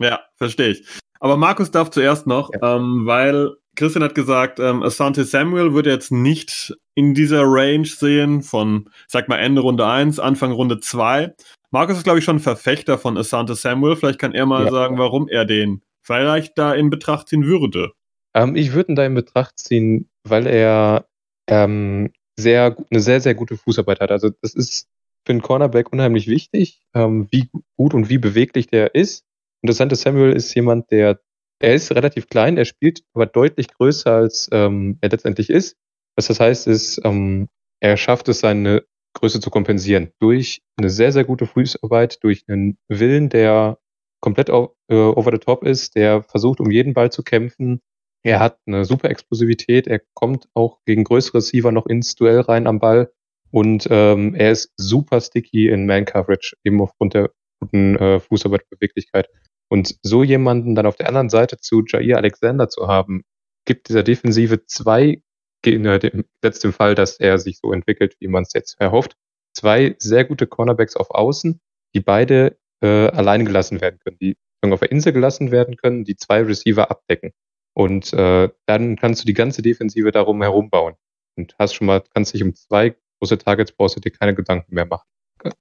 [0.00, 0.84] Ja, verstehe ich.
[1.20, 2.76] Aber Markus darf zuerst noch, ja.
[2.76, 8.42] ähm, weil Christian hat gesagt, ähm, Asante Samuel würde jetzt nicht in dieser Range sehen
[8.42, 11.34] von, sag mal, Ende Runde 1, Anfang Runde 2.
[11.70, 13.96] Markus ist, glaube ich, schon ein Verfechter von Asante Samuel.
[13.96, 14.70] Vielleicht kann er mal ja.
[14.70, 17.92] sagen, warum er den vielleicht da in Betracht ziehen würde.
[18.34, 21.06] Ähm, ich würde ihn da in Betracht ziehen, weil er
[21.48, 24.10] ähm, sehr, eine sehr, sehr gute Fußarbeit hat.
[24.10, 24.88] Also das ist
[25.24, 29.24] für einen Cornerback unheimlich wichtig, ähm, wie gut und wie beweglich der ist.
[29.62, 31.20] Und Asante Samuel ist jemand, der
[31.62, 35.76] er ist relativ klein, er spielt aber deutlich größer, als ähm, er letztendlich ist.
[36.16, 37.48] Was das heißt, ist, ähm,
[37.80, 38.82] er schafft es, seine
[39.14, 43.78] Größe zu kompensieren durch eine sehr, sehr gute Fußarbeit, durch einen Willen, der
[44.20, 47.80] komplett äh, over the top ist, der versucht, um jeden Ball zu kämpfen.
[48.22, 52.66] Er hat eine super Explosivität, er kommt auch gegen größere Receiver noch ins Duell rein
[52.66, 53.10] am Ball
[53.50, 58.78] und ähm, er ist super sticky in Man-Coverage, eben aufgrund der guten äh, Fußarbeit und
[58.78, 59.28] Beweglichkeit.
[59.68, 63.22] Und so jemanden dann auf der anderen Seite zu Jair Alexander zu haben,
[63.64, 65.22] gibt dieser Defensive zwei
[65.64, 69.16] setzt im Fall, dass er sich so entwickelt, wie man es jetzt erhofft.
[69.54, 71.60] Zwei sehr gute Cornerbacks auf Außen,
[71.94, 76.16] die beide äh, alleine gelassen werden können, die auf der Insel gelassen werden können, die
[76.16, 77.32] zwei Receiver abdecken.
[77.74, 80.94] Und äh, dann kannst du die ganze Defensive darum herum bauen.
[81.36, 84.74] Und hast schon mal, kannst dich um zwei große Targets brauchst du dir keine Gedanken
[84.74, 85.06] mehr machen.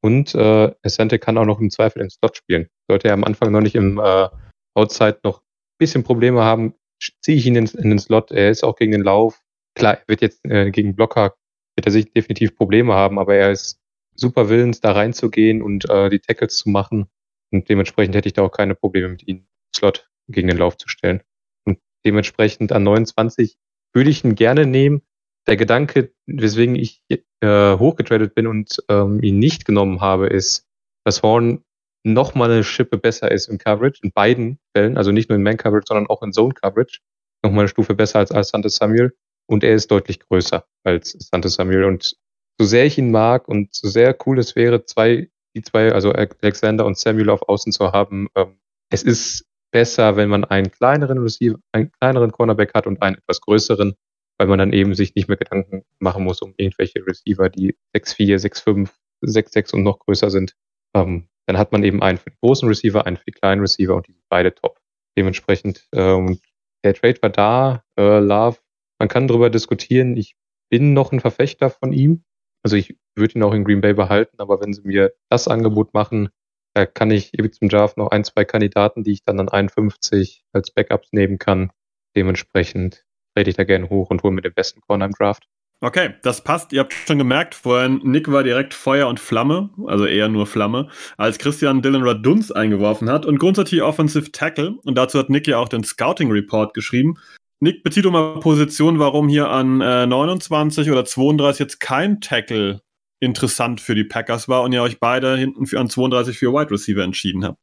[0.02, 2.68] Und äh, Asante kann auch noch im Zweifel im Slot spielen.
[2.88, 4.28] Sollte er am Anfang noch nicht im äh,
[4.74, 6.74] Outside noch ein bisschen Probleme haben,
[7.22, 8.32] ziehe ich ihn in, in, den Slot.
[8.32, 9.42] Er ist auch gegen den Lauf.
[9.80, 11.36] Klar, er wird jetzt äh, gegen Blocker,
[11.78, 13.80] wird er sich definitiv Probleme haben, aber er ist
[14.14, 17.08] super willens, da reinzugehen und äh, die Tackles zu machen.
[17.50, 20.90] Und dementsprechend hätte ich da auch keine Probleme mit ihm, Slot gegen den Lauf zu
[20.90, 21.22] stellen.
[21.64, 23.56] Und dementsprechend an 29
[23.94, 25.02] würde ich ihn gerne nehmen.
[25.48, 30.68] Der Gedanke, weswegen ich äh, hochgetradet bin und ähm, ihn nicht genommen habe, ist,
[31.06, 31.64] dass Horn
[32.04, 35.44] noch mal eine Schippe besser ist im Coverage, in beiden Fällen, also nicht nur in
[35.44, 37.00] Man-Coverage, sondern auch in Zone-Coverage,
[37.44, 39.14] noch mal eine Stufe besser als, als Sante Samuel
[39.50, 42.16] und er ist deutlich größer als Sante Samuel und
[42.60, 46.12] so sehr ich ihn mag und so sehr cool es wäre, zwei, die zwei, also
[46.12, 48.60] Alexander und Samuel auf Außen zu haben, ähm,
[48.92, 53.42] es ist besser, wenn man einen kleineren Receiver, einen kleineren Cornerback hat und einen etwas
[53.42, 53.96] größeren,
[54.38, 58.38] weil man dann eben sich nicht mehr Gedanken machen muss um irgendwelche Receiver, die 6'4,
[58.38, 58.90] 6'5,
[59.24, 60.54] 6'6 und noch größer sind.
[60.96, 63.96] Ähm, dann hat man eben einen für den großen Receiver, einen für die kleinen Receiver
[63.96, 64.80] und die sind beide top.
[65.18, 66.40] Dementsprechend, ähm,
[66.84, 68.58] der Trade war da, äh, Love,
[69.00, 70.16] man kann darüber diskutieren.
[70.18, 70.36] Ich
[70.70, 72.24] bin noch ein Verfechter von ihm.
[72.64, 75.94] Also ich würde ihn auch in Green Bay behalten, aber wenn sie mir das Angebot
[75.94, 76.30] machen,
[76.74, 80.72] da kann ich zum Draft noch ein, zwei Kandidaten, die ich dann an 51 als
[80.72, 81.72] Backups nehmen kann.
[82.16, 85.48] Dementsprechend trete ich da gerne hoch und hole mir den besten Corner im Draft.
[85.82, 86.74] Okay, das passt.
[86.74, 90.90] Ihr habt schon gemerkt, vorhin Nick war direkt Feuer und Flamme, also eher nur Flamme,
[91.16, 94.76] als Christian Dylan Raduns eingeworfen hat und grundsätzlich Offensive Tackle.
[94.84, 97.16] Und dazu hat Nick ja auch den Scouting Report geschrieben.
[97.62, 102.82] Nick, bezieht doch mal Position, warum hier an äh, 29 oder 32 jetzt kein Tackle
[103.20, 106.72] interessant für die Packers war und ihr euch beide hinten für, an 32 für Wide
[106.72, 107.60] Receiver entschieden habt.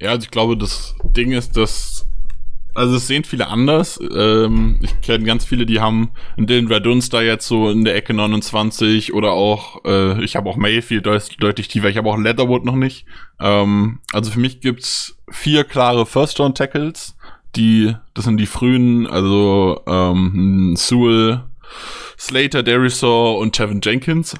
[0.00, 2.06] Ja, also ich glaube, das Ding ist, dass
[2.74, 3.98] also es sehen viele anders.
[4.14, 8.14] Ähm, ich kenne ganz viele, die haben den Raduns da jetzt so in der Ecke
[8.14, 12.64] 29 oder auch, äh, ich habe auch Mayfield deut deutlich tiefer, ich habe auch Leatherwood
[12.64, 13.06] noch nicht.
[13.40, 17.16] Ähm, also für mich gibt's vier klare First-Round-Tackles,
[17.56, 21.42] die, das sind die frühen, also ähm, Sewell,
[22.18, 24.36] Slater, Derisaw und Tevin Jenkins.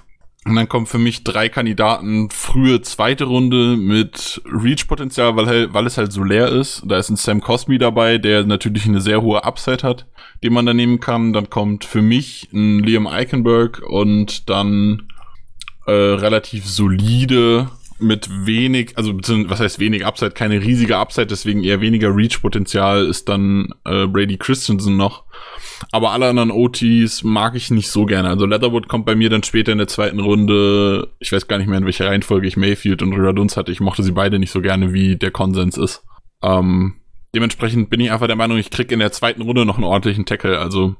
[0.46, 5.98] Und dann kommen für mich drei Kandidaten frühe zweite Runde mit Reach-Potenzial, weil, weil es
[5.98, 6.82] halt so leer ist.
[6.86, 10.06] Da ist ein Sam Cosmi dabei, der natürlich eine sehr hohe Upside hat,
[10.42, 11.34] den man da nehmen kann.
[11.34, 15.08] Dann kommt für mich ein Liam Eichenberg und dann
[15.86, 17.68] äh, relativ solide
[18.02, 23.28] mit wenig, also was heißt wenig Upside, keine riesige Upside, deswegen eher weniger Reach-Potenzial ist
[23.28, 25.24] dann äh, Brady Christensen noch.
[25.92, 28.28] Aber alle anderen OTs mag ich nicht so gerne.
[28.28, 31.08] Also Leatherwood kommt bei mir dann später in der zweiten Runde.
[31.18, 33.72] Ich weiß gar nicht mehr, in welcher Reihenfolge ich Mayfield und Raduns hatte.
[33.72, 36.04] Ich mochte sie beide nicht so gerne, wie der Konsens ist.
[36.42, 36.96] Ähm,
[37.34, 40.26] dementsprechend bin ich einfach der Meinung, ich krieg in der zweiten Runde noch einen ordentlichen
[40.26, 40.58] Tackle.
[40.58, 40.96] Also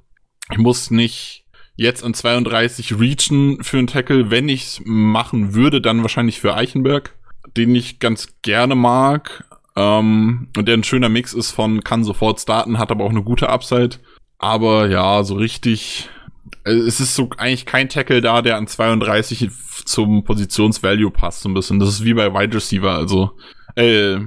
[0.51, 1.45] ich muss nicht
[1.77, 4.31] jetzt an 32 reachen für einen Tackle.
[4.31, 7.15] Wenn ich's machen würde, dann wahrscheinlich für Eichenberg,
[7.57, 9.45] den ich ganz gerne mag.
[9.77, 13.23] Ähm, und der ein schöner Mix ist von kann sofort starten, hat aber auch eine
[13.23, 13.97] gute Upside.
[14.39, 16.09] Aber ja, so richtig.
[16.65, 19.51] Äh, es ist so eigentlich kein Tackle da, der an 32
[19.85, 21.79] zum Positionsvalue passt, so ein bisschen.
[21.79, 23.33] Das ist wie bei Wide Receiver, also.
[23.77, 24.19] Äh,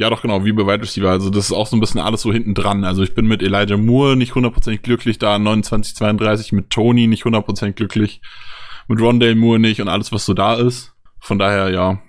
[0.00, 1.10] ja, doch genau, wie bei Wide Receiver.
[1.10, 2.84] Also das ist auch so ein bisschen alles so hinten dran.
[2.84, 7.26] Also ich bin mit Elijah Moore nicht hundertprozentig glücklich da, 29, 32, mit Tony nicht
[7.26, 8.22] hundertprozentig glücklich,
[8.88, 10.94] mit Rondale Moore nicht und alles, was so da ist.
[11.20, 12.00] Von daher, ja,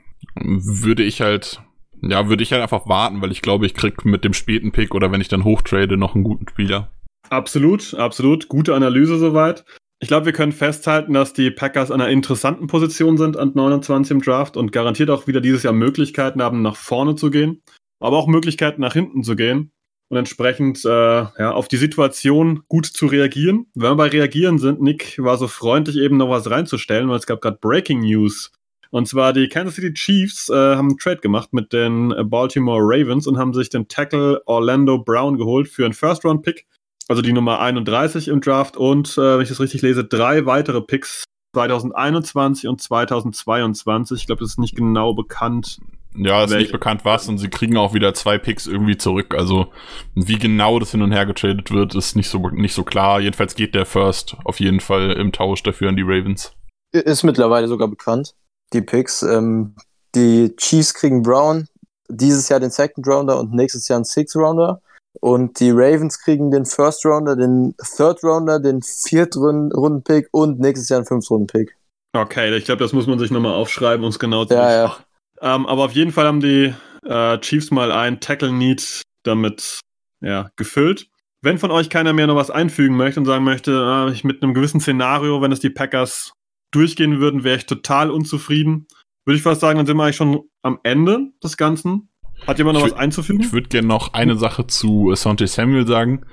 [0.41, 1.61] würde ich halt,
[2.01, 4.95] ja, würde ich halt einfach warten, weil ich glaube, ich krieg mit dem späten Pick
[4.95, 6.91] oder wenn ich dann hochtrade noch einen guten Spieler.
[7.29, 8.47] Absolut, absolut.
[8.47, 9.65] Gute Analyse soweit.
[9.99, 14.11] Ich glaube, wir können festhalten, dass die Packers an einer interessanten Position sind an 29
[14.11, 17.61] im Draft und garantiert auch wieder dieses Jahr Möglichkeiten haben, nach vorne zu gehen,
[18.01, 19.71] aber auch Möglichkeiten nach hinten zu gehen
[20.09, 23.67] und entsprechend äh, ja, auf die Situation gut zu reagieren.
[23.73, 27.27] Wenn wir bei Reagieren sind, Nick war so freundlich, eben noch was reinzustellen, weil es
[27.27, 28.51] gab gerade Breaking News.
[28.89, 33.25] Und zwar die Kansas City Chiefs äh, haben einen Trade gemacht mit den Baltimore Ravens
[33.25, 36.65] und haben sich den Tackle Orlando Brown geholt für einen First-Round-Pick
[37.11, 40.81] also die Nummer 31 im Draft und, äh, wenn ich das richtig lese, drei weitere
[40.81, 44.21] Picks 2021 und 2022.
[44.21, 45.79] Ich glaube, das ist nicht genau bekannt.
[46.15, 49.33] Ja, ist nicht bekannt was und sie kriegen auch wieder zwei Picks irgendwie zurück.
[49.33, 49.67] Also
[50.13, 53.21] wie genau das hin und her getradet wird, ist nicht so nicht so klar.
[53.21, 56.53] Jedenfalls geht der First auf jeden Fall im Tausch dafür an die Ravens.
[56.91, 58.33] Ist mittlerweile sogar bekannt.
[58.73, 59.23] Die Picks.
[59.23, 59.75] Ähm,
[60.13, 61.67] die Chiefs kriegen Brown
[62.09, 64.81] dieses Jahr den Second Rounder und nächstes Jahr einen Sixth Rounder.
[65.19, 70.99] und die Ravens kriegen den First Rounder, den Third Rounder, den Viertrunden-Pick und nächstes Jahr
[70.99, 71.75] einen Fünftrunden-Pick.
[72.13, 74.97] Okay, ich glaube, das muss man sich nochmal aufschreiben, um es genau zu Ja, ja.
[75.41, 76.73] Ähm, aber auf jeden Fall haben die
[77.05, 79.79] äh, Chiefs mal ein Tackle-Need damit
[80.21, 81.07] ja, gefüllt.
[81.41, 84.43] Wenn von euch keiner mehr noch was einfügen möchte und sagen möchte, äh, ich mit
[84.43, 86.33] einem gewissen Szenario, wenn es die Packers
[86.71, 88.87] durchgehen würden, wäre ich total unzufrieden.
[89.25, 92.09] Würde ich fast sagen, dann sind wir eigentlich schon am Ende des Ganzen.
[92.47, 93.41] Hat jemand noch was einzufügen?
[93.41, 96.25] Ich würde gerne noch eine Sache zu Asante Samuel sagen.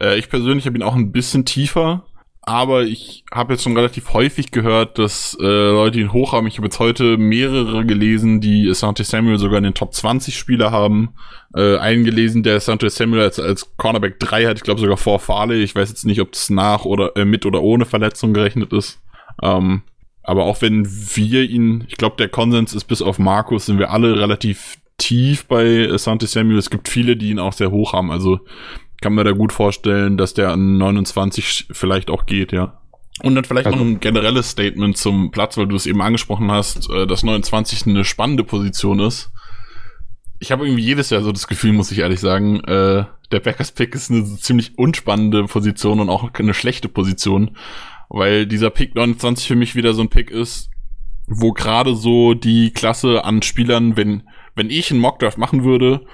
[0.00, 2.06] Äh, ich persönlich habe ihn auch ein bisschen tiefer,
[2.46, 6.46] aber ich habe jetzt schon relativ häufig gehört, dass äh, Leute ihn hoch haben.
[6.46, 10.70] Ich habe jetzt heute mehrere gelesen, die Asante Samuel sogar in den Top 20 Spieler
[10.70, 11.14] haben.
[11.54, 15.20] Äh, einen gelesen, der Asante Samuel als, als Cornerback 3 hat, ich glaube sogar vor
[15.20, 15.62] Farley.
[15.62, 19.00] Ich weiß jetzt nicht, ob das nach oder äh, mit oder ohne Verletzung gerechnet ist.
[19.42, 19.82] Ähm,
[20.22, 23.90] aber auch wenn wir ihn, ich glaube, der Konsens ist bis auf Markus, sind wir
[23.90, 26.58] alle relativ tief bei Asante Samuel.
[26.58, 28.10] Es gibt viele, die ihn auch sehr hoch haben.
[28.10, 28.40] Also
[29.04, 32.80] kann mir da gut vorstellen, dass der an 29 vielleicht auch geht, ja.
[33.22, 36.50] Und dann vielleicht Also- noch ein generelles Statement zum Platz, weil du es eben angesprochen
[36.50, 39.30] hast, äh, dass 29 eine spannende Position ist.
[40.40, 43.72] Ich habe irgendwie jedes Jahr so das Gefühl, muss ich ehrlich sagen, äh, der Packers
[43.72, 47.58] Pick ist eine ziemlich unspannende Position und auch eine schlechte Position,
[48.08, 50.70] weil dieser Pick 29 für mich wieder so ein Pick ist,
[51.26, 54.22] wo gerade so die Klasse an Spielern, wenn
[54.56, 56.06] wenn ich einen Mockdraft machen würde,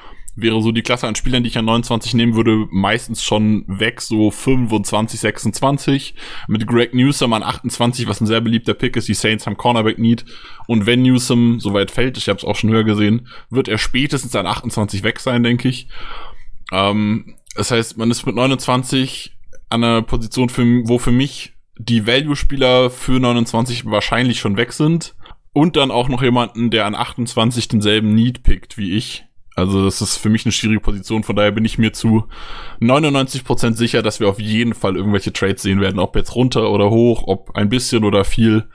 [0.43, 4.01] wäre so die Klasse an Spielern, die ich an 29 nehmen würde, meistens schon weg,
[4.01, 6.15] so 25, 26.
[6.49, 9.09] Mit Greg Newsom an 28, was ein sehr beliebter Pick ist.
[9.09, 10.25] Die Saints haben Cornerback Need.
[10.67, 13.79] Und wenn Newsom so weit fällt, ich habe es auch schon höher gesehen, wird er
[13.79, 15.89] spätestens an 28 weg sein, denke ich.
[16.73, 19.37] Ähm, das heißt, man ist mit 29
[19.69, 25.15] an einer Position, für, wo für mich die Value-Spieler für 29 wahrscheinlich schon weg sind.
[25.53, 29.25] Und dann auch noch jemanden, der an 28 denselben Need pickt wie ich.
[29.57, 31.23] Also das ist für mich eine schwierige Position.
[31.23, 32.25] Von daher bin ich mir zu
[32.81, 35.99] 99% sicher, dass wir auf jeden Fall irgendwelche Trades sehen werden.
[35.99, 38.69] Ob jetzt runter oder hoch, ob ein bisschen oder viel.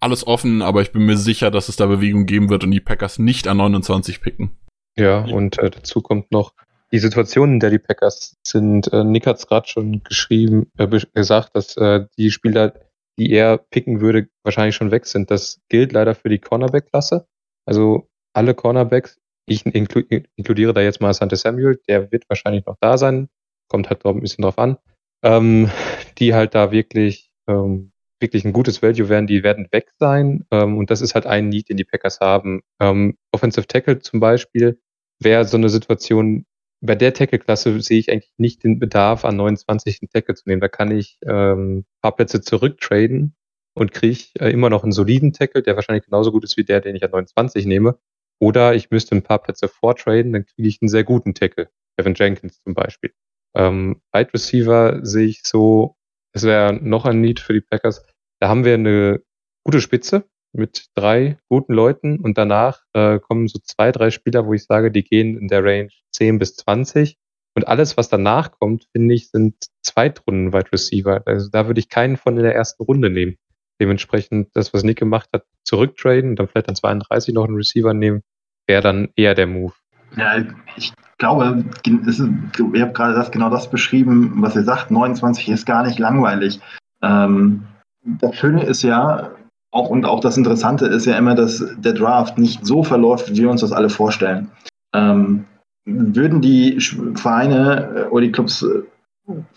[0.00, 2.80] Alles offen, aber ich bin mir sicher, dass es da Bewegung geben wird und die
[2.80, 4.56] Packers nicht an 29 picken.
[4.96, 6.54] Ja, und äh, dazu kommt noch
[6.92, 8.92] die Situation, in der die Packers sind.
[8.92, 12.74] Äh, Nick hat es gerade schon geschrieben, äh, gesagt, dass äh, die Spieler,
[13.18, 15.30] die er picken würde, wahrscheinlich schon weg sind.
[15.30, 17.26] Das gilt leider für die Cornerback-Klasse.
[17.64, 20.02] Also alle Cornerbacks, ich inklu
[20.36, 23.28] inkludiere da jetzt mal Sante Samuel, der wird wahrscheinlich noch da sein,
[23.68, 24.78] kommt halt ein bisschen drauf an,
[25.22, 25.70] ähm,
[26.18, 30.44] die halt da wirklich, ähm, wirklich ein gutes Value werden, die werden weg sein.
[30.50, 32.62] Ähm, und das ist halt ein Need, den die Packers haben.
[32.80, 34.80] Ähm, Offensive Tackle zum Beispiel
[35.18, 36.46] wäre so eine Situation,
[36.80, 40.60] bei der Tackle-Klasse sehe ich eigentlich nicht den Bedarf, an 29 einen Tackle zu nehmen.
[40.60, 43.34] Da kann ich ähm, ein paar Plätze zurücktraden
[43.74, 46.80] und kriege äh, immer noch einen soliden Tackle, der wahrscheinlich genauso gut ist wie der,
[46.80, 47.98] den ich an 29 nehme.
[48.42, 51.68] Oder ich müsste ein paar Plätze vortraden, dann kriege ich einen sehr guten Tackle.
[51.96, 53.12] Evan Jenkins zum Beispiel.
[53.54, 55.94] Ähm, Wide Receiver sehe ich so,
[56.32, 58.04] es wäre noch ein Need für die Packers.
[58.40, 59.22] Da haben wir eine
[59.62, 64.54] gute Spitze mit drei guten Leuten und danach äh, kommen so zwei, drei Spieler, wo
[64.54, 67.18] ich sage, die gehen in der Range 10 bis 20.
[67.54, 71.22] Und alles, was danach kommt, finde ich, sind Zweitrunden-Wide Receiver.
[71.26, 73.36] Also da würde ich keinen von in der ersten Runde nehmen.
[73.80, 77.94] Dementsprechend das, was Nick gemacht hat, zurücktraden und dann vielleicht an 32 noch einen Receiver
[77.94, 78.22] nehmen,
[78.66, 79.72] wäre dann eher der Move.
[80.16, 80.36] Ja,
[80.76, 81.64] ich glaube,
[82.06, 84.90] ist, ihr habt gerade das, genau das beschrieben, was ihr sagt.
[84.90, 86.60] 29 ist gar nicht langweilig.
[87.02, 87.62] Ähm,
[88.04, 89.30] das Schöne ist ja,
[89.70, 93.42] auch und auch das Interessante ist ja immer, dass der Draft nicht so verläuft, wie
[93.42, 94.50] wir uns das alle vorstellen.
[94.92, 95.44] Ähm,
[95.84, 96.78] würden die
[97.14, 98.82] Vereine äh, oder die Clubs äh,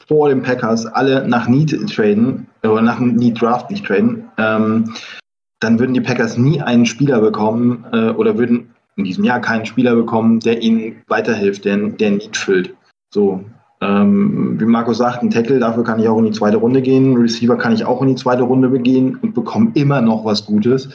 [0.07, 4.93] vor den Packers alle nach Need traden, oder nach Need Draft nicht traden, ähm,
[5.59, 9.65] dann würden die Packers nie einen Spieler bekommen äh, oder würden in diesem Jahr keinen
[9.65, 12.73] Spieler bekommen, der ihnen weiterhilft, der, der Need füllt.
[13.13, 13.43] So,
[13.81, 17.17] ähm, wie Markus sagt, ein Tackle, dafür kann ich auch in die zweite Runde gehen.
[17.17, 20.89] Receiver kann ich auch in die zweite Runde begehen und bekomme immer noch was Gutes,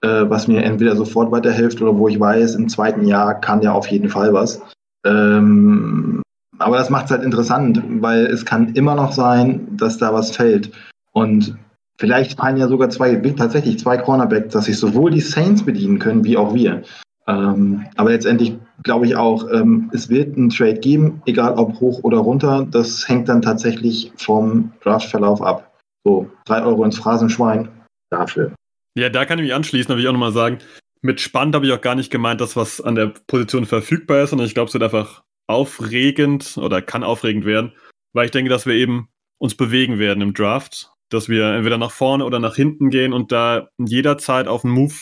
[0.00, 3.74] äh, was mir entweder sofort weiterhilft oder wo ich weiß, im zweiten Jahr kann der
[3.74, 4.62] auf jeden Fall was.
[5.04, 6.22] Ähm,
[6.58, 10.34] aber das macht es halt interessant, weil es kann immer noch sein, dass da was
[10.34, 10.70] fällt.
[11.12, 11.56] Und
[11.98, 16.24] vielleicht fallen ja sogar zwei, tatsächlich zwei Cornerbacks, dass sich sowohl die Saints bedienen können,
[16.24, 16.82] wie auch wir.
[17.26, 22.00] Ähm, aber letztendlich glaube ich auch, ähm, es wird einen Trade geben, egal ob hoch
[22.02, 22.66] oder runter.
[22.70, 25.72] Das hängt dann tatsächlich vom Draftverlauf ab.
[26.04, 27.68] So, drei Euro ins Phrasenschwein
[28.10, 28.52] dafür.
[28.94, 30.58] Ja, da kann ich mich anschließen, da will ich auch nochmal sagen,
[31.00, 34.30] mit spannend habe ich auch gar nicht gemeint, dass was an der Position verfügbar ist,
[34.30, 37.72] sondern ich glaube, es wird einfach aufregend oder kann aufregend werden,
[38.12, 39.08] weil ich denke, dass wir eben
[39.38, 43.32] uns bewegen werden im Draft, dass wir entweder nach vorne oder nach hinten gehen und
[43.32, 44.94] da jederzeit auf einen Move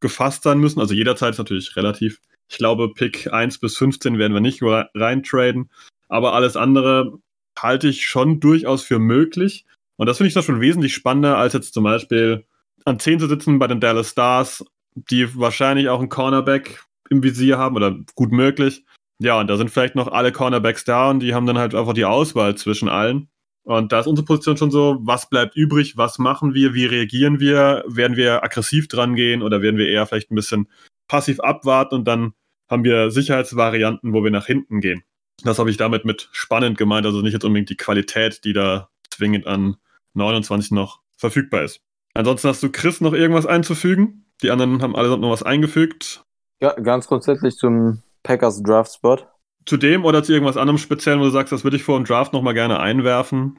[0.00, 0.80] gefasst sein müssen.
[0.80, 2.20] Also jederzeit ist natürlich relativ.
[2.48, 5.70] Ich glaube, Pick 1 bis 15 werden wir nicht re- reintraden.
[6.08, 7.18] Aber alles andere
[7.58, 9.66] halte ich schon durchaus für möglich.
[9.96, 12.44] Und das finde ich doch schon wesentlich spannender, als jetzt zum Beispiel
[12.84, 17.58] an 10 zu sitzen bei den Dallas Stars, die wahrscheinlich auch einen Cornerback im Visier
[17.58, 18.84] haben oder gut möglich.
[19.18, 21.92] Ja, und da sind vielleicht noch alle Cornerbacks da und die haben dann halt einfach
[21.92, 23.28] die Auswahl zwischen allen.
[23.70, 27.38] Und da ist unsere Position schon so, was bleibt übrig, was machen wir, wie reagieren
[27.38, 30.68] wir, werden wir aggressiv dran gehen oder werden wir eher vielleicht ein bisschen
[31.06, 32.32] passiv abwarten und dann
[32.68, 35.04] haben wir Sicherheitsvarianten, wo wir nach hinten gehen.
[35.44, 38.88] Das habe ich damit mit spannend gemeint, also nicht jetzt unbedingt die Qualität, die da
[39.08, 39.76] zwingend an
[40.14, 41.80] 29 noch verfügbar ist.
[42.12, 44.26] Ansonsten hast du Chris noch irgendwas einzufügen?
[44.42, 46.24] Die anderen haben allesamt noch was eingefügt.
[46.60, 49.18] Ja, ganz grundsätzlich zum Packers Draft Spot.
[49.66, 52.06] Zu dem oder zu irgendwas anderem Speziellen, wo du sagst, das würde ich vor dem
[52.06, 53.58] Draft nochmal gerne einwerfen?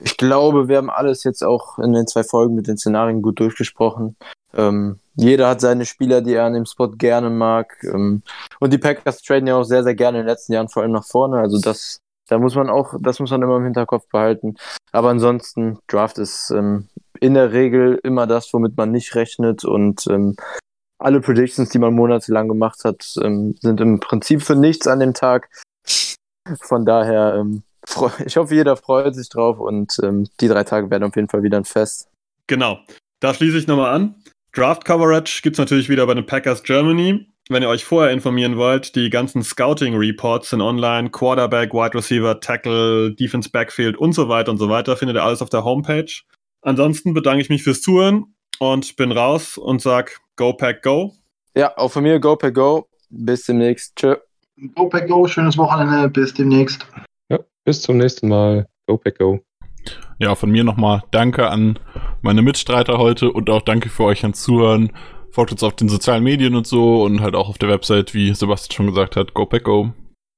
[0.00, 3.40] Ich glaube, wir haben alles jetzt auch in den zwei Folgen mit den Szenarien gut
[3.40, 4.16] durchgesprochen.
[4.54, 7.76] Ähm, jeder hat seine Spieler, die er an dem Spot gerne mag.
[7.82, 8.22] Ähm,
[8.60, 10.92] und die Packers traden ja auch sehr, sehr gerne in den letzten Jahren vor allem
[10.92, 11.38] nach vorne.
[11.38, 14.56] Also das, da muss man auch, das muss man immer im Hinterkopf behalten.
[14.92, 16.88] Aber ansonsten, Draft ist ähm,
[17.20, 19.64] in der Regel immer das, womit man nicht rechnet.
[19.64, 20.36] Und ähm,
[20.98, 25.14] alle Predictions, die man monatelang gemacht hat, ähm, sind im Prinzip für nichts an dem
[25.14, 25.48] Tag.
[26.62, 27.62] Von daher, ähm,
[28.24, 31.42] ich hoffe, jeder freut sich drauf und ähm, die drei Tage werden auf jeden Fall
[31.42, 32.08] wieder ein Fest.
[32.46, 32.78] Genau.
[33.20, 34.14] Da schließe ich nochmal an.
[34.52, 37.26] Draft Coverage gibt es natürlich wieder bei den Packers Germany.
[37.48, 42.40] Wenn ihr euch vorher informieren wollt, die ganzen Scouting Reports sind online, Quarterback, Wide Receiver,
[42.40, 46.10] Tackle, Defense Backfield und so weiter und so weiter, findet ihr alles auf der Homepage.
[46.62, 51.14] Ansonsten bedanke ich mich fürs Zuhören und bin raus und sag Go Pack Go.
[51.56, 52.86] Ja, auch von mir Go Pack Go.
[53.08, 53.96] Bis demnächst.
[53.96, 54.16] Tschö.
[54.74, 56.86] Go Pack Go, schönes Wochenende, bis demnächst.
[57.30, 58.66] Ja, bis zum nächsten Mal.
[58.86, 59.40] Go Pack Go.
[60.18, 61.78] Ja, von mir nochmal Danke an
[62.20, 64.92] meine Mitstreiter heute und auch danke für euch ans Zuhören.
[65.30, 68.34] Folgt uns auf den sozialen Medien und so und halt auch auf der Website, wie
[68.34, 69.92] Sebastian schon gesagt hat, Go Pack Go.